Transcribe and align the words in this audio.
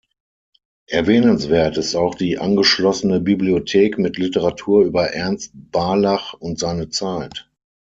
Erwähnenswert 0.87 1.77
ist 1.77 1.93
auch 1.93 2.15
die 2.15 2.39
angeschlossene 2.39 3.19
Bibliothek 3.19 3.99
mit 3.99 4.17
Literatur 4.17 4.83
über 4.83 5.09
Ernst 5.13 5.51
Barlach 5.53 6.33
und 6.33 6.57
seine 6.57 6.89
Zeit. 6.89 7.51